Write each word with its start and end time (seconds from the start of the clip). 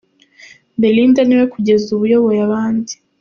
Belinda 0.79 1.21
niwe 1.25 1.45
kugeza 1.53 1.85
ubu 1.91 2.03
uyoboye 2.07 2.39
abandi. 2.47 2.93